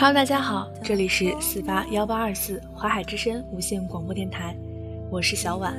[0.00, 4.56] Hello，大家好，这里是四八幺八二四华海之声无线广播电台，
[5.10, 5.76] 我是小婉，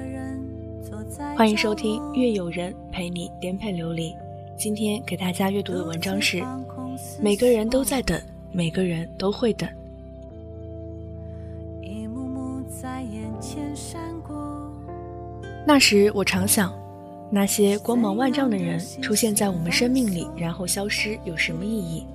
[1.36, 4.12] 欢迎收听《月有人陪你颠沛流离》。
[4.56, 6.44] 今天给大家阅读的文章是：
[7.20, 8.22] 每个人都在等，
[8.52, 9.68] 每个人都会等。
[15.66, 16.72] 那时我常想，
[17.32, 22.06] 那些光芒万丈的人出现在我们生命里，然后消失，有什么意义？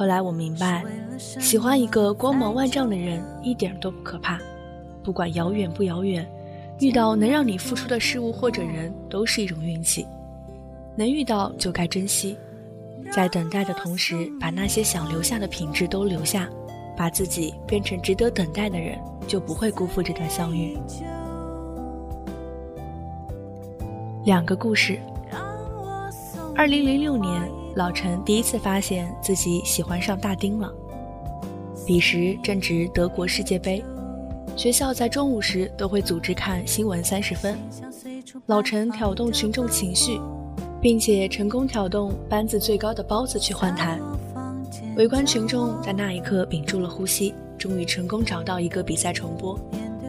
[0.00, 0.82] 后来我明白，
[1.18, 4.40] 喜欢一个光芒万丈的人一点都不可怕，
[5.04, 6.26] 不管遥远不遥远，
[6.78, 10.06] 遇到能让你付出的事物或者人都是一种运气，
[10.96, 12.34] 能遇到就该珍惜，
[13.12, 16.48] 在等待的同时，把那些想留下的品质都留下，
[16.96, 20.78] 把自己变成值得等待的人，就不会辜负这段相遇。
[24.24, 24.98] 两个故事。
[26.56, 27.59] 二零零六年。
[27.76, 30.72] 老陈第一次发现自己喜欢上大丁了。
[31.86, 33.82] 彼时正值德国世界杯，
[34.56, 37.56] 学校在中午时都会组织看新闻三十分。
[38.46, 40.20] 老陈挑动群众情绪，
[40.80, 43.98] 并且成功挑动班子最高的包子去换台。
[44.96, 49.58] 围观群众在那一刻屏住了呼吸，终于成功找到一个比赛重播。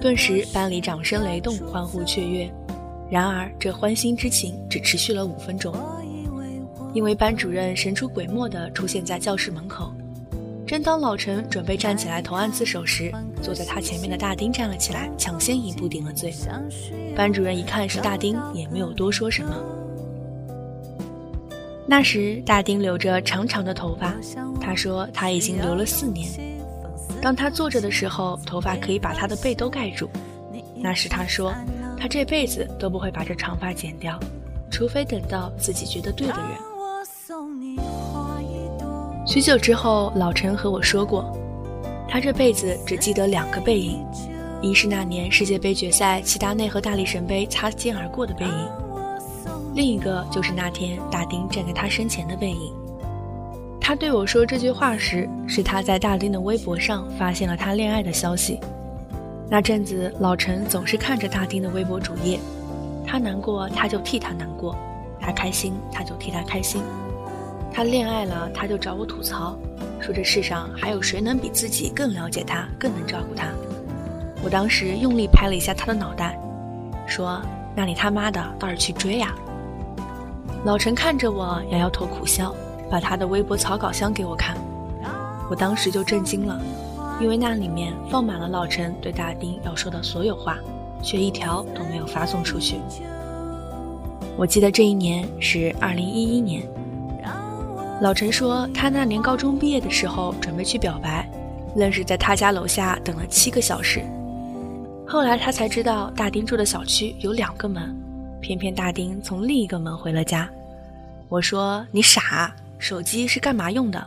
[0.01, 2.51] 顿时班里掌声雷动，欢呼雀跃。
[3.09, 5.73] 然而这欢欣之情只持续了五分钟。
[6.93, 9.93] 因为班主任神出鬼没地出现在教室门口，
[10.67, 13.11] 正当老陈准备站起来投案自首时，
[13.41, 16.33] 坐在他前面的大丁站了起来，抢先一步顶了罪。
[17.15, 19.55] 班主任一看是大丁，也没有多说什么。
[21.87, 24.15] 那时大丁留着长长的头发，
[24.61, 26.29] 他说他已经留了四年。
[27.21, 30.09] 当他坐着的时候，头发可以把他的背都盖住。
[30.75, 31.53] 那时他说，
[31.97, 34.19] 他这辈子都不会把这长发剪掉，
[34.69, 36.70] 除非等到自己觉得对的人。
[39.31, 41.25] 许久之后，老陈和我说过，
[42.05, 44.05] 他这辈子只记得两个背影，
[44.61, 48.69] 一是那年世界杯决赛齐达内和大力神杯擦肩而过的背影，
[49.73, 52.73] 另一个就是那天大丁站在他身前的背影。
[53.79, 58.59] 他对我说这句话时，是他在大丁的微博上发现了他恋爱的消息。
[59.49, 62.37] 那阵子，老陈总是看着大丁的微博主页，
[63.07, 64.75] 他难过他就替他难过，
[65.21, 66.81] 他开心他就替他开心。
[67.73, 69.57] 他恋爱了，他就找我吐槽，
[69.99, 73.47] 说这世上还有谁能比自己更了解他，更能照顾他。
[74.43, 76.37] 我当时用力拍了一下他的脑袋，
[77.07, 77.41] 说
[77.73, 79.33] ：“那你他妈的倒是去追呀！”
[80.65, 82.53] 老陈看着我，摇摇头苦笑，
[82.89, 84.57] 把他的微博草稿箱给我看。
[85.49, 86.61] 我当时就震惊了，
[87.19, 90.57] 因为那里面放满了老陈对大丁要说的所有话，
[91.01, 92.79] 却一条都没有发送出去。
[94.37, 96.61] 我记得这一年是二零一一年。
[98.01, 101.29] 老陈说，他那年高中毕业的时候准备去表白，
[101.75, 104.01] 愣是在他家楼下等了七个小时。
[105.07, 107.95] 后来他才知道，大丁住的小区有两个门，
[108.41, 110.49] 偏偏大丁从另一个门回了家。
[111.29, 114.03] 我说：“你傻，手机是干嘛用的？”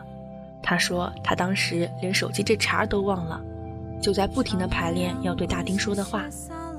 [0.61, 3.41] 他说：“他当时连手机这茬都忘了，
[4.03, 6.25] 就在不停的排练要对大丁说的话，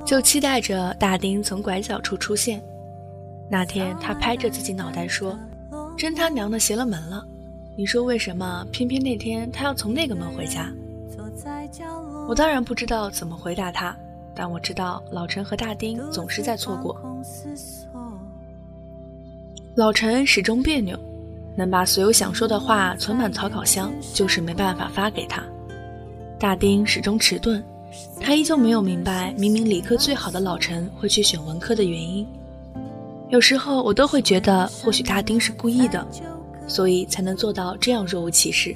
[0.04, 2.62] 就期待着大丁从拐角处出现。
[3.50, 5.34] 那天他拍着自己脑袋说。”
[5.98, 7.26] 真他娘的邪了门了！
[7.78, 10.70] 你说为什么偏偏那天他要从那个门回家？
[12.28, 13.96] 我当然不知道怎么回答他，
[14.36, 17.00] 但我知道老陈和大丁总是在错过。
[19.76, 20.98] 老陈始终别扭，
[21.56, 25.44] 能把所有想说的话存满草稿箱，就是没办法发给他。
[26.38, 27.64] 大丁始终迟钝，
[28.20, 32.28] 他依旧没有明白明明理科最好的老陈会去选文科的原因。
[33.30, 36.06] 有时候我都会觉得，或许大丁是故意的，
[36.68, 38.76] 所以才能做到这样若无其事。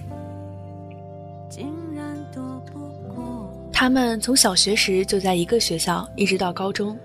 [3.72, 6.98] 他们从小学时就在一个学校，一直到高中，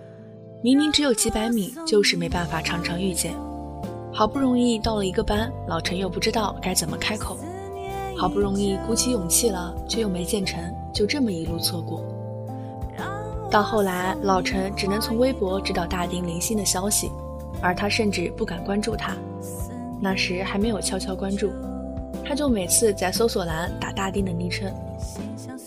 [0.63, 3.33] 明明只有几百米，就是没办法常常遇见。
[4.13, 7.37] 好不容易到了一个班，老陈又不知道该怎么开口。
[8.17, 10.59] 好不容易鼓起勇气了，却又没见成，
[10.93, 12.03] 就这么一路错过。
[13.51, 17.11] 到后来，老陈只能从微博知道大丁零星的消息。
[17.65, 19.17] 而他甚至不敢关注他，
[19.99, 21.51] 那时还没有悄悄关注，
[22.23, 24.71] 他就每次在搜索栏打大丁的昵称。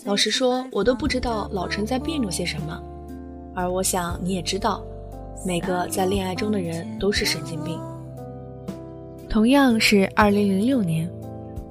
[0.04, 2.80] 老实说，我都不知道老陈在别扭些什么。
[3.52, 4.80] 而我想你也知道，
[5.44, 7.76] 每个在恋爱中的人都是神经病。
[9.28, 11.10] 同样是二零零六年，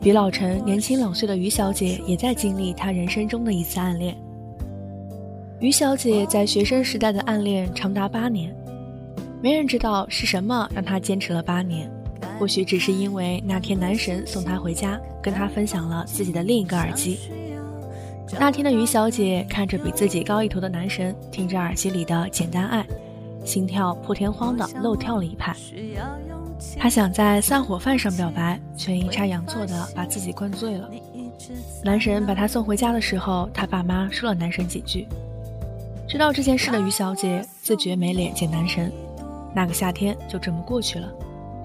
[0.01, 4.13] 比老陈年轻两岁的于小姐也在经历她人生中的一次暗恋。
[5.61, 8.53] 于小姐在学生时代的暗恋长达八年。
[9.41, 11.89] 没人知道是什么让他坚持了八年，
[12.39, 17.19] 或许只是因为那天男神送他回家，跟他分享了自己的另一个耳机。
[18.39, 22.83] 那天的于小姐看着比自己高一头的男神，听着耳机里的《简单爱》，
[23.45, 25.55] 心跳破天荒的漏跳了一拍。
[26.77, 30.89] 她想在散伙饭上表白，却阴差阳错的把自己灌醉了。
[31.83, 35.07] 男神把她送回家的时候，他爸妈说了男神几句。
[36.07, 38.91] 知道这件事的于小姐自觉没脸见男神。
[39.57, 41.11] 那个夏天就这么过去了，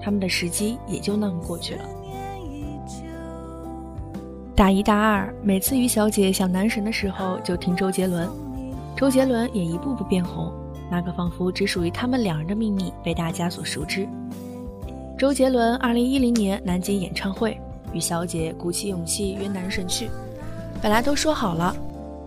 [0.01, 1.85] 他们的时机也就那么过去了。
[4.55, 8.27] 大一、大二，每次于小姐想男神的时候，就听周杰伦，
[8.97, 10.51] 周杰伦也一步步变红。
[10.89, 14.09] 那个仿佛只属于他们两人的秘密被大家所熟知。
[15.15, 17.55] 周杰伦二零一零年南京演唱会，
[17.93, 20.09] 于小姐鼓起勇气约男神去，
[20.81, 21.75] 本来都说好了，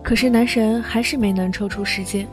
[0.01, 2.25] 可是男神还是没能抽出时间。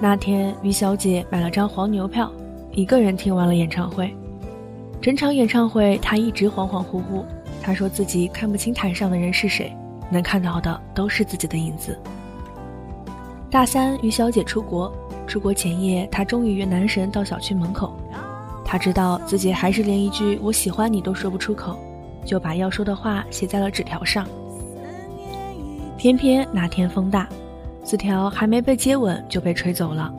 [0.00, 2.30] 那天，于小姐买了张黄牛票，
[2.72, 4.14] 一个人听完了演唱会。
[5.00, 7.24] 整场演唱会，她一直恍恍惚惚。
[7.62, 9.72] 她说自己看不清台上的人是谁，
[10.10, 11.98] 能看到的都是自己的影子。
[13.50, 14.92] 大三，于小姐出国，
[15.26, 17.96] 出国前夜，她终于约男神到小区门口。
[18.64, 21.78] 她知道自己还是连一句“我喜欢你”都说不出口，
[22.24, 24.26] 就把要说的话写在了纸条上。
[25.96, 27.28] 偏偏那天风大。
[27.88, 30.14] 字条还没被接吻就被吹走了。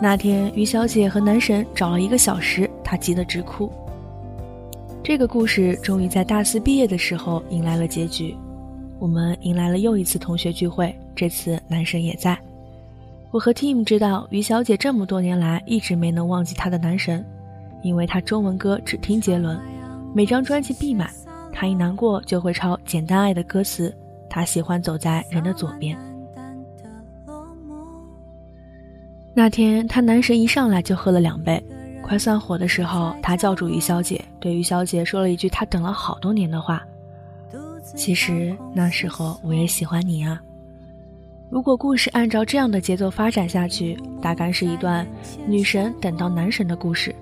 [0.00, 3.72] 那天，于小姐和男神找了一个小时，她急得直哭。
[5.00, 8.36] 这个故事终于在大四毕业的时候迎来了结局。
[8.98, 12.36] 我们迎来了又一次同学聚会，这次男神也在。
[13.30, 17.24] 我和 Tim 知道，于小姐这么多年来一直没能忘记她的男神，
[17.84, 19.56] 因为她中文歌只听杰伦，
[20.12, 21.08] 每张专辑必买。
[21.52, 23.94] 她一难过就会抄《简单爱》的歌词，
[24.28, 25.96] 她喜欢走在人的左边。
[29.34, 31.62] 那天，他男神一上来就喝了两杯，
[32.02, 36.82] 快散伙的时候，他叫住于小姐，对于小姐说了一句他等了好多年的话
[37.96, 40.40] ：“其实那时候我也喜欢你啊。”
[41.48, 45.06] 如果故事按照这样的节奏发展下去，大概是一段
[45.46, 47.14] 女神等到男神的故事。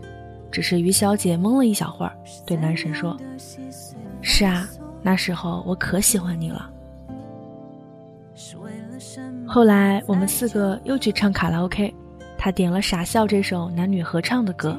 [0.50, 2.12] 只是于小姐懵了一小会儿，
[2.44, 3.16] 对男神说
[4.20, 4.68] ：“是啊，
[5.00, 6.68] 那时候我可喜欢你了。”
[9.52, 11.92] 后来我们四个又去唱卡拉 OK。
[12.38, 14.78] 他点了《傻笑》这首男女合唱的歌，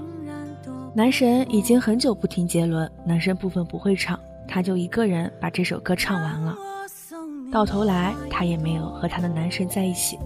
[0.94, 6.56] 男神已经很久不听杰伦，男生部分不会唱，他就一个人把这首歌唱完了。
[7.52, 10.18] 到头来，他也没有和他的男神在一起。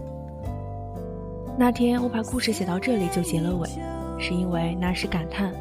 [1.57, 3.68] 那天我把故事写到这里就结了尾，
[4.19, 5.51] 是因为那时感叹，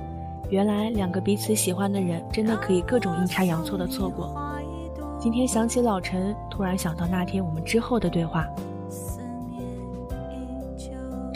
[0.50, 4.36] 原来两个彼此喜欢的人真的可以各种阴差阳错的错过。
[5.18, 8.46] 今天想起老陈，突然想到那天我们之后的对话。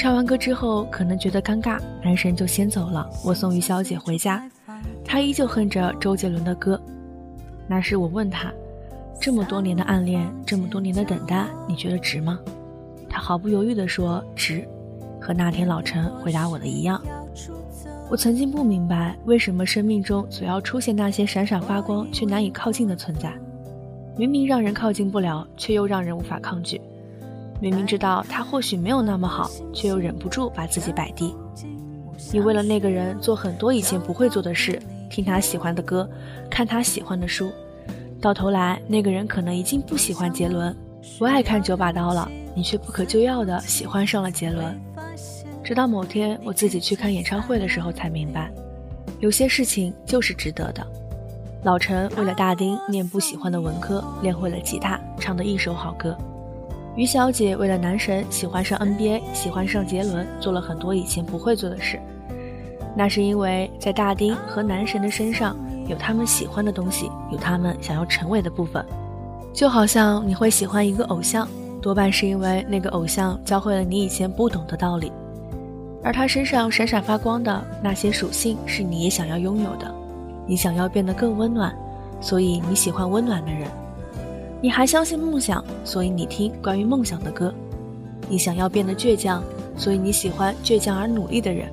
[0.09, 3.07] 唱完歌之后，可能觉得尴尬，男神就先走了。
[3.23, 4.43] 我送于小姐回家，
[5.05, 6.81] 她依旧哼着周杰伦的歌。
[7.67, 8.51] 那时我问她，
[9.21, 12.41] 这么多年的暗恋，这么多年的等待，你觉得值吗？
[13.07, 14.67] 她毫不犹豫地说值，
[15.21, 16.99] 和那天老陈回答我的一样。
[18.09, 23.31] 我曾经不明白，为什么生命中总要出现那些闪闪发光却难以靠近的存在，
[24.17, 26.81] 明明让人靠近不了，却又让人无法抗拒。
[27.61, 31.35] 明明知道他或许没有那么好，却又忍不住把自己摆低。
[32.33, 36.09] 你为了那个人做很多以前不会做的事，听他喜欢的歌，
[36.51, 37.51] 看他喜欢的书，
[38.21, 40.75] 到头来那个人可能已经不喜欢杰伦，
[41.19, 44.79] 不爱看九把刀了，你却不可救药的喜欢上了杰伦。
[45.65, 48.51] 直到某天我自己去看演唱会的时候才明白，
[49.21, 50.87] 有些事情就是值得的。
[51.65, 56.17] 老陈为了大丁念不喜欢的文科，练会了吉他，唱的一手好歌。
[56.99, 61.97] 于小姐为了男神喜欢上 NBA，喜欢上杰伦，做了很多以前不会做的事。
[62.97, 68.85] 那是因为在大丁和男神的身上有他们喜欢的东西，有他们想要成为的部分。
[69.53, 71.47] 就好像你会喜欢一个偶像，
[71.81, 75.13] 多半是因为那个偶像教会了你以前不懂的道理，
[76.03, 79.89] 而他身上闪闪发光的那些属性是你也想要拥有的。
[80.49, 81.73] 你想要变得更温暖，
[82.21, 83.71] 所以你喜欢温暖的人。
[84.61, 87.55] 你还相信梦想，所以你听关于梦想的歌。
[88.29, 89.43] 你想要变得倔强，
[89.77, 91.69] 所以你喜欢倔强而努力的人。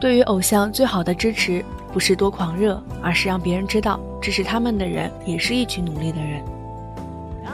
[0.00, 6.42] 对于偶像最好的支持，不是多狂热，而是让别人知道支持他们的人也是一群努力的人。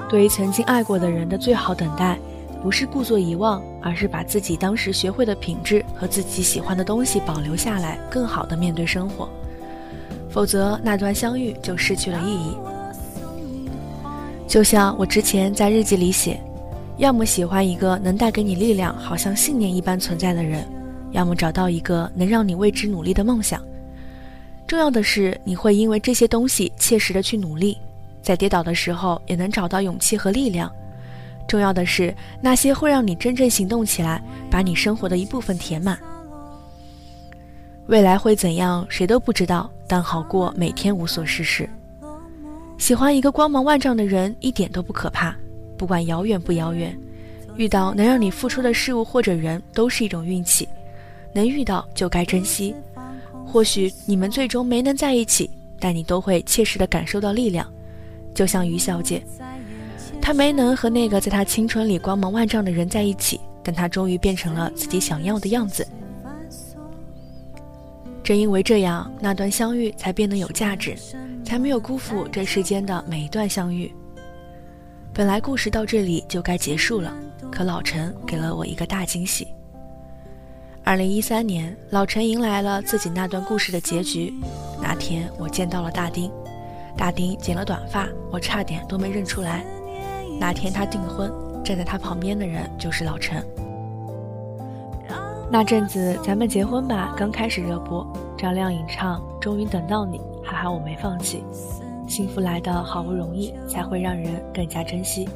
[0.09, 2.17] 对于曾经爱过的人的最好等待，
[2.63, 9.29] 不是故作遗忘，而是把自己当时学会的品质和自己喜欢的东西保留下来，更好的面对生活。
[10.31, 12.57] 否则，那段相遇就失去了意义。
[14.49, 16.41] 就像我之前在日记里写，
[16.97, 20.67] 要么喜欢一个能带给你力量，好像信念一般存在的人，
[21.13, 23.63] 要么找到一个能让你为之努力的梦想。
[24.67, 27.77] 重要的是，你会因为这些东西切实的去努力，
[28.23, 30.73] 在跌倒的时候也能找到勇气和力量。
[31.47, 35.99] 重要的是，那些会让你真正行动起来，把你生活的一部分填满。
[37.87, 41.69] 未来会怎样，谁都不知道，但好过每天无所事事。
[42.79, 45.37] 喜欢一个光芒万丈的人，一点都不可怕。
[45.77, 46.97] 不管遥远不遥远，
[47.57, 50.67] 遇到能让你付出的事物或者人都是一种运气，
[51.35, 52.75] 能遇到就该珍惜。
[53.45, 57.71] 或许你们最终没能在一起，但你都会切实的感受到力量。
[58.35, 59.23] 就像于小姐，
[60.21, 65.87] 她没能和那个在她青春里光芒万丈的人在一起，但她终于变成了自己想要的样子。
[68.23, 70.95] 正因为这样，那段相遇才变得有价值，
[71.49, 73.91] 才没有辜负这世间的每一段相遇。
[75.15, 77.11] 本来故事到这里就该结束了，
[77.51, 79.49] 可老陈给了我一个大惊喜。
[80.85, 84.31] 二零一三年，老陈迎来了自己那段故事的结局。
[84.83, 86.31] 那天我见到了大丁，
[86.99, 89.65] 大丁剪了短发，我差点都没认出来。
[90.39, 91.33] 那天他订婚，
[91.65, 93.43] 站在他旁边的人就是老陈。
[95.51, 101.45] 那阵子《咱们结婚吧》刚开始热播，张靓颖唱《终于等到你》，还好我没放弃。
[102.07, 105.29] 幸福来的好不容易，才会让人更加珍惜。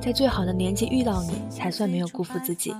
[0.00, 2.74] 在最好的年纪遇到你，才算没有辜负自己。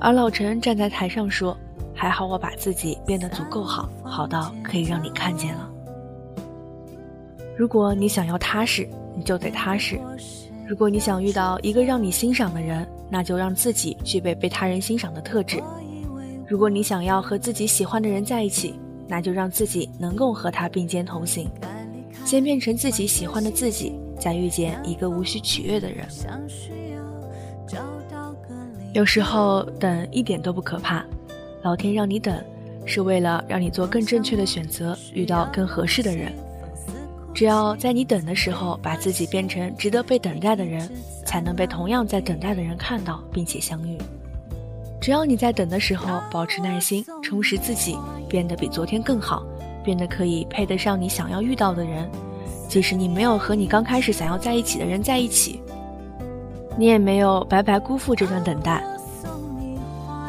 [0.00, 1.54] 而老陈站在台上说
[1.94, 5.70] ：“还好我把自己变得足够好，好到可以让你看见了。
[7.54, 9.98] 如果你想要踏实，你就得踏实；
[10.66, 15.58] 如果你想遇到一个让你欣赏的人，那就让自己具备被他人欣赏的特质；
[16.48, 18.80] 如果你想要和自己喜欢的人在一起，
[19.10, 21.50] 那就让自己能够和他并肩同行。”
[22.24, 26.06] 先变成自己喜欢的自己，再遇见一个无需取悦的人。
[28.92, 31.04] 有时候等一点都不可怕，
[31.62, 32.42] 老天让你等，
[32.84, 36.32] 是为了让你做更正确的选择，遇到更合适的人。
[37.32, 40.90] 只要在你等的时候，把自己变成值得被等待的人，
[41.24, 43.96] 才能被同样在等待的人看到，并且相遇。
[45.00, 47.96] 只要你在等的时候保持耐心，充实自己，
[48.28, 49.42] 变得比昨天更好。
[49.82, 52.06] 变得可以配得上你想要遇到的人，
[52.68, 55.58] 即使你没有和你刚开始想要在一起的人在一起，
[56.76, 58.84] 你也没有白白辜负这段等待。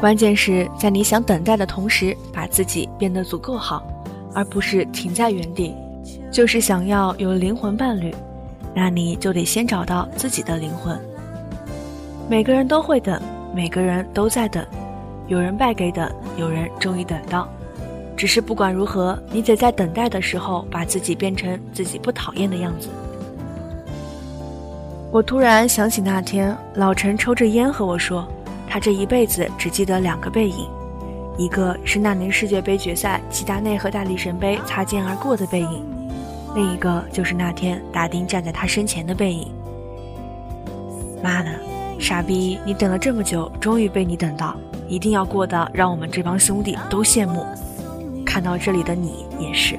[0.00, 3.86] 关键是在你想等待的同时，把自己变得足够好，
[4.34, 5.74] 而不是停在原地。
[6.30, 8.12] 就是想要有灵魂伴侣，
[8.74, 10.98] 那你就得先找到自己的灵魂。
[12.26, 13.20] 每个人都会等，
[13.54, 14.64] 每个人都在等，
[15.28, 17.48] 有人败给等，有人终于等到。
[18.16, 22.88] 只是不管如何，你得在等待的时候把自己变成自己不讨厌的样子。
[25.10, 28.26] 我突然想起那天老陈抽着烟和我说，
[28.68, 30.68] 他这一辈子只记得两个背影，
[31.36, 35.84] 一个是那年世界杯决赛齐达内和大力神杯擦肩而过的背影，
[36.54, 39.52] 另一个就是那天大丁站在他身前的背影。
[41.22, 41.50] 妈的，
[42.02, 42.58] 傻逼！
[42.66, 44.56] 你等了这么久，终于被你等到，
[44.88, 47.46] 一定要过得让我们这帮兄弟都羡慕。
[48.26, 49.78] 看到这里的你也是。